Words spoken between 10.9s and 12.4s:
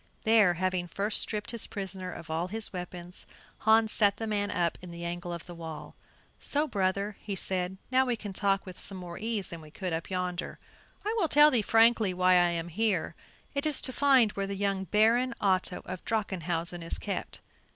I will tell thee frankly why